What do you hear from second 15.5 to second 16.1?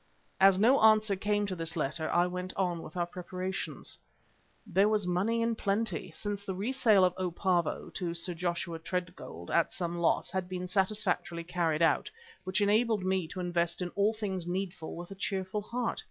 heart.